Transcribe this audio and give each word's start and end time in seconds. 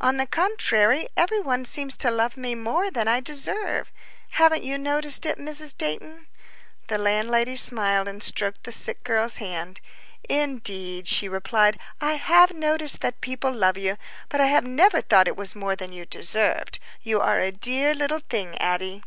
On 0.00 0.16
the 0.16 0.24
contrary, 0.24 1.06
every 1.18 1.38
one 1.38 1.66
seems 1.66 1.98
to 1.98 2.10
love 2.10 2.38
me 2.38 2.54
more 2.54 2.90
than 2.90 3.08
I 3.08 3.20
deserve. 3.20 3.92
Haven't 4.30 4.62
you 4.62 4.78
noticed 4.78 5.26
it, 5.26 5.36
Mrs. 5.38 5.76
Dayton?" 5.76 6.26
The 6.86 6.96
landlady 6.96 7.56
smiled 7.56 8.08
and 8.08 8.22
stroked 8.22 8.64
the 8.64 8.72
sick 8.72 9.04
girl's 9.04 9.36
hand. 9.36 9.82
"Indeed," 10.30 11.06
she 11.06 11.28
replied, 11.28 11.78
"I 12.00 12.14
have 12.14 12.54
noticed 12.54 13.02
that 13.02 13.20
people 13.20 13.52
love 13.52 13.76
you, 13.76 13.98
but 14.30 14.40
I 14.40 14.46
have 14.46 14.64
never 14.64 15.02
thought 15.02 15.10
that 15.26 15.28
it 15.28 15.36
was 15.36 15.54
more 15.54 15.76
than 15.76 15.92
you 15.92 16.06
deserved. 16.06 16.78
You 17.02 17.20
are 17.20 17.38
a 17.38 17.52
dear 17.52 17.92
little 17.94 18.20
thing, 18.30 18.56
Addie." 18.56 19.02